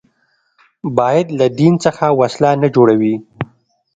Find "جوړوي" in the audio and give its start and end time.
2.75-3.15